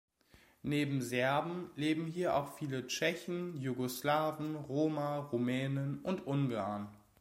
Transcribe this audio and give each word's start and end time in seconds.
Neben 0.63 1.03
Serben 1.03 1.69
leben 1.75 2.07
hier 2.07 2.35
auch 2.35 2.57
viele 2.57 2.87
Tschechen, 2.87 3.55
Jugoslawen, 3.61 4.55
Roma, 4.55 5.19
Rumänen 5.19 5.99
und 5.99 6.25
Ungarn. 6.25 6.89